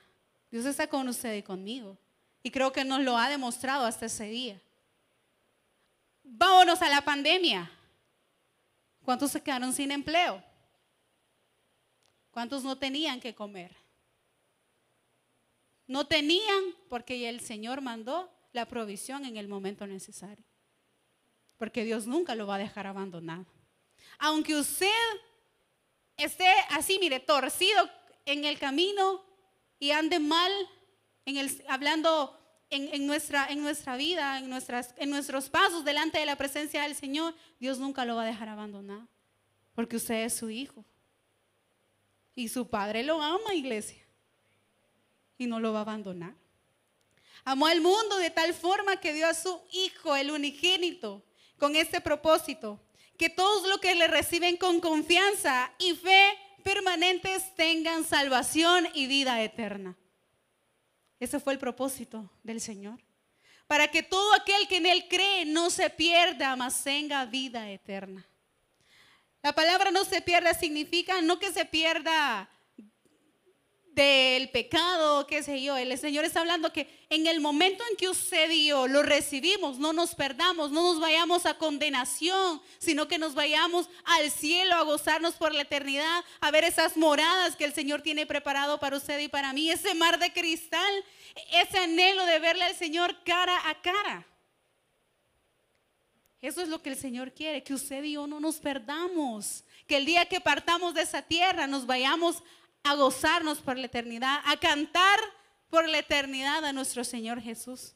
[0.51, 1.97] Dios está con usted y conmigo.
[2.43, 4.61] Y creo que nos lo ha demostrado hasta ese día.
[6.23, 7.71] Vámonos a la pandemia.
[9.03, 10.43] ¿Cuántos se quedaron sin empleo?
[12.31, 13.75] ¿Cuántos no tenían que comer?
[15.87, 20.43] No tenían porque el Señor mandó la provisión en el momento necesario.
[21.57, 23.45] Porque Dios nunca lo va a dejar abandonado.
[24.17, 24.87] Aunque usted
[26.17, 27.89] esté así, mire, torcido
[28.25, 29.30] en el camino
[29.81, 30.51] y ande mal,
[31.25, 36.27] en el, hablando en, nuestra, en nuestra vida, en, nuestras, en nuestros pasos delante de
[36.27, 39.07] la presencia del Señor, Dios nunca lo va a dejar abandonado.
[39.73, 40.85] Porque usted es su hijo.
[42.35, 44.05] Y su padre lo ama, iglesia.
[45.39, 46.35] Y no lo va a abandonar.
[47.43, 51.25] Amó al mundo de tal forma que dio a su Hijo, el unigénito,
[51.57, 52.79] con este propósito,
[53.17, 59.41] que todos los que le reciben con confianza y fe permanentes tengan salvación y vida
[59.41, 59.97] eterna.
[61.19, 62.99] Ese fue el propósito del Señor.
[63.67, 68.25] Para que todo aquel que en Él cree no se pierda, mas tenga vida eterna.
[69.43, 72.49] La palabra no se pierda significa no que se pierda
[73.91, 75.75] del pecado, qué sé yo.
[75.75, 79.91] El Señor está hablando que en el momento en que usted dio, lo recibimos, no
[79.91, 85.35] nos perdamos, no nos vayamos a condenación, sino que nos vayamos al cielo a gozarnos
[85.35, 89.27] por la eternidad, a ver esas moradas que el Señor tiene preparado para usted y
[89.27, 91.05] para mí, ese mar de cristal,
[91.51, 94.25] ese anhelo de verle al Señor cara a cara.
[96.41, 99.97] Eso es lo que el Señor quiere, que usted y yo no nos perdamos, que
[99.97, 102.41] el día que partamos de esa tierra nos vayamos
[102.83, 105.19] a gozarnos por la eternidad, a cantar
[105.69, 107.93] por la eternidad a nuestro Señor Jesús.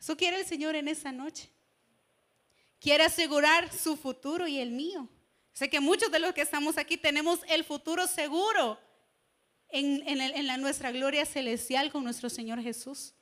[0.00, 1.50] Eso quiere el Señor en esa noche.
[2.80, 5.08] Quiere asegurar su futuro y el mío.
[5.52, 8.78] Sé que muchos de los que estamos aquí tenemos el futuro seguro
[9.70, 13.14] en, en la, nuestra gloria celestial con nuestro Señor Jesús.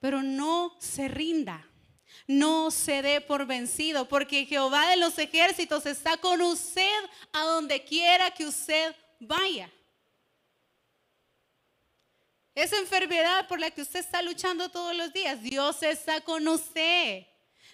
[0.00, 1.66] Pero no se rinda
[2.26, 6.98] no se dé por vencido, porque Jehová de los ejércitos está con usted
[7.32, 9.70] a donde quiera que usted vaya.
[12.54, 17.26] Esa enfermedad por la que usted está luchando todos los días, Dios está con usted.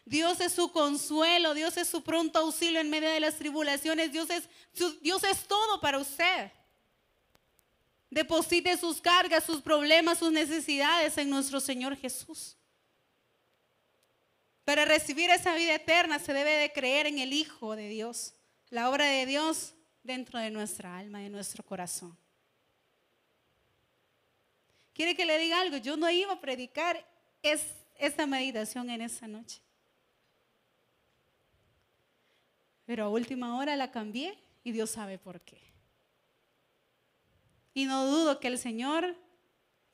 [0.04, 4.30] Dios es su consuelo, Dios es su pronto auxilio en medio de las tribulaciones, Dios
[4.30, 4.48] es,
[5.02, 6.50] Dios es todo para usted.
[8.10, 12.57] Deposite sus cargas, sus problemas, sus necesidades en nuestro Señor Jesús.
[14.68, 18.34] Para recibir esa vida eterna se debe de creer en el Hijo de Dios,
[18.68, 22.14] la obra de Dios dentro de nuestra alma, de nuestro corazón.
[24.92, 25.78] ¿Quiere que le diga algo?
[25.78, 27.02] Yo no iba a predicar
[27.42, 29.62] esta meditación en esa noche.
[32.84, 35.62] Pero a última hora la cambié y Dios sabe por qué.
[37.72, 39.16] Y no dudo que el Señor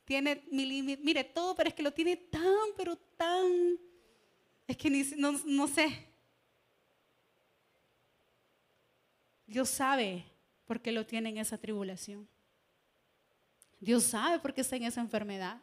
[0.03, 3.79] tiene mire todo, pero es que lo tiene tan, pero tan
[4.67, 6.07] es que no, sé.
[9.45, 10.25] Dios sabe
[10.65, 12.27] por qué lo tiene en esa tribulación.
[13.79, 15.61] Dios sabe por qué está en esa enfermedad.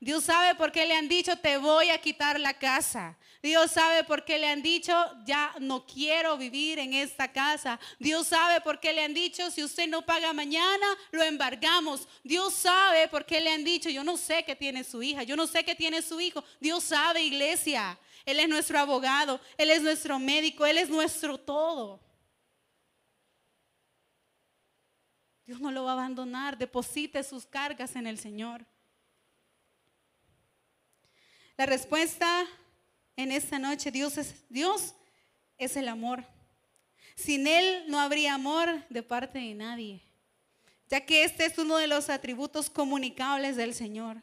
[0.00, 3.16] Dios sabe por qué le han dicho, te voy a quitar la casa.
[3.42, 4.94] Dios sabe por qué le han dicho,
[5.26, 7.78] ya no quiero vivir en esta casa.
[7.98, 12.08] Dios sabe por qué le han dicho, si usted no paga mañana, lo embargamos.
[12.22, 15.36] Dios sabe por qué le han dicho, yo no sé qué tiene su hija, yo
[15.36, 16.42] no sé qué tiene su hijo.
[16.58, 17.98] Dios sabe, iglesia.
[18.24, 22.00] Él es nuestro abogado, Él es nuestro médico, Él es nuestro todo.
[25.44, 28.64] Dios no lo va a abandonar, deposite sus cargas en el Señor.
[31.56, 32.46] La respuesta
[33.16, 34.94] en esta noche, Dios es, Dios
[35.58, 36.24] es el amor.
[37.14, 40.02] Sin Él no habría amor de parte de nadie,
[40.88, 44.22] ya que este es uno de los atributos comunicables del Señor.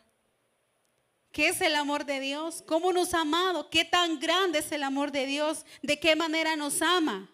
[1.31, 2.61] ¿Qué es el amor de Dios?
[2.67, 3.69] ¿Cómo nos ha amado?
[3.69, 5.65] ¿Qué tan grande es el amor de Dios?
[5.81, 7.29] ¿De qué manera nos ama?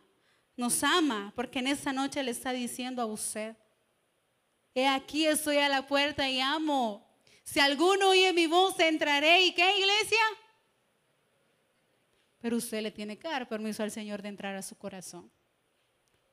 [0.55, 3.55] Nos ama porque en esta noche le está diciendo a usted,
[4.75, 7.07] he aquí estoy a la puerta y amo.
[7.43, 9.45] Si alguno oye mi voz, entraré.
[9.45, 10.19] ¿Y qué iglesia?
[12.39, 15.31] Pero usted le tiene que dar permiso al Señor de entrar a su corazón.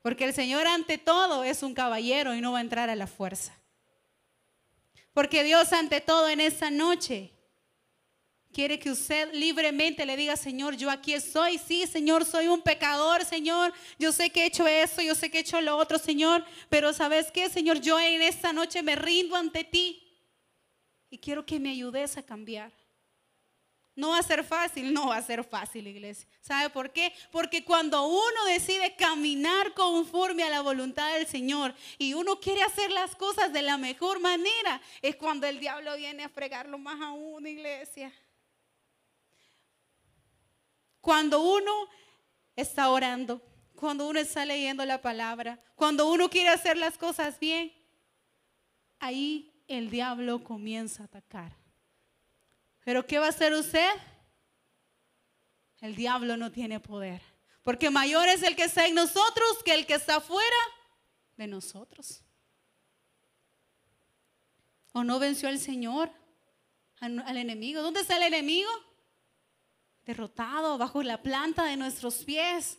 [0.03, 3.07] Porque el Señor ante todo es un caballero y no va a entrar a la
[3.07, 3.57] fuerza.
[5.13, 7.34] Porque Dios ante todo en esta noche
[8.55, 11.57] quiere que usted libremente le diga, Señor, yo aquí estoy.
[11.57, 13.73] Sí, Señor, soy un pecador, Señor.
[13.99, 16.45] Yo sé que he hecho esto, yo sé que he hecho lo otro, Señor.
[16.69, 17.81] Pero ¿sabes qué, Señor?
[17.81, 20.01] Yo en esta noche me rindo ante ti.
[21.09, 22.71] Y quiero que me ayudes a cambiar.
[23.93, 26.25] No va a ser fácil, no va a ser fácil, iglesia.
[26.39, 27.13] ¿Sabe por qué?
[27.31, 32.89] Porque cuando uno decide caminar conforme a la voluntad del Señor y uno quiere hacer
[32.91, 37.11] las cosas de la mejor manera, es cuando el diablo viene a fregarlo más a
[37.11, 38.13] uno, iglesia.
[41.05, 41.87] Cuando uno
[42.55, 43.39] está orando,
[43.75, 47.71] cuando uno está leyendo la palabra, cuando uno quiere hacer las cosas bien,
[48.97, 51.55] ahí el diablo comienza a atacar.
[52.83, 53.87] Pero ¿qué va a hacer usted?
[55.79, 57.21] El diablo no tiene poder.
[57.61, 60.57] Porque mayor es el que está en nosotros que el que está fuera
[61.37, 62.23] de nosotros.
[64.91, 66.09] ¿O no venció el Señor
[66.99, 67.83] al enemigo?
[67.83, 68.71] ¿Dónde está el enemigo?
[70.05, 72.77] Derrotado bajo la planta de nuestros pies.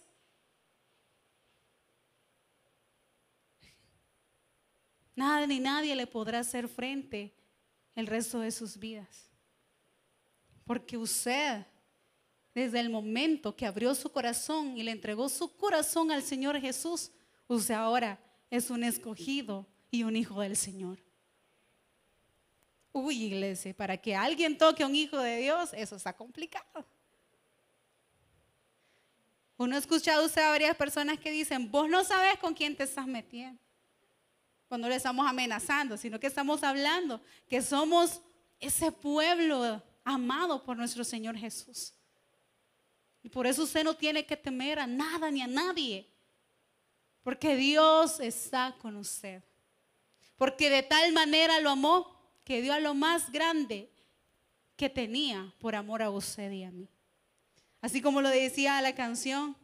[5.16, 7.34] Nada ni nadie le podrá hacer frente
[7.94, 9.30] el resto de sus vidas.
[10.64, 11.64] Porque usted,
[12.54, 17.10] desde el momento que abrió su corazón y le entregó su corazón al Señor Jesús,
[17.48, 18.20] usted ahora
[18.50, 20.98] es un escogido y un hijo del Señor.
[22.92, 26.86] Uy, iglesia, para que alguien toque a un hijo de Dios, eso está complicado.
[29.56, 32.84] Uno ha escuchado usted a varias personas que dicen, vos no sabes con quién te
[32.84, 33.60] estás metiendo.
[34.68, 38.20] Cuando le estamos amenazando, sino que estamos hablando que somos
[38.58, 41.94] ese pueblo amado por nuestro Señor Jesús.
[43.22, 46.08] Y por eso usted no tiene que temer a nada ni a nadie.
[47.22, 49.42] Porque Dios está con usted.
[50.36, 53.90] Porque de tal manera lo amó que dio a lo más grande
[54.76, 56.88] que tenía por amor a usted y a mí.
[57.86, 59.56] Así como lo decía la canción,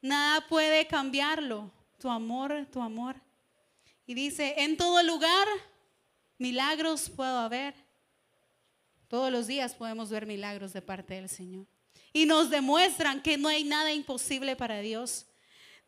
[0.00, 1.72] nada puede cambiarlo.
[1.98, 3.16] Tu amor, tu amor.
[4.06, 5.48] Y dice, en todo lugar
[6.38, 7.74] milagros puedo haber
[9.08, 11.66] todos los días podemos ver milagros de parte del Señor.
[12.12, 15.26] Y nos demuestran que no hay nada imposible para Dios.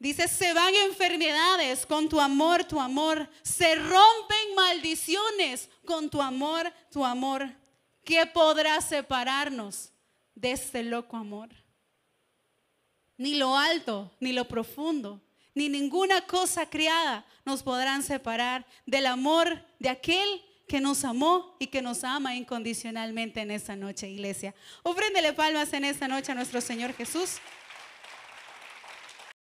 [0.01, 3.31] Dice, se van enfermedades con tu amor, tu amor.
[3.43, 7.49] Se rompen maldiciones con tu amor, tu amor.
[8.05, 9.93] ¿Qué podrá separarnos
[10.35, 11.66] de este loco amor?
[13.19, 15.21] Ni lo alto, ni lo profundo,
[15.55, 21.69] ni ninguna cosa creada nos podrán separar del amor de aquel que nos amó y
[21.69, 24.55] que nos ama incondicionalmente en esta noche, iglesia.
[24.83, 27.39] Ofréndele palmas en esta noche a nuestro Señor Jesús.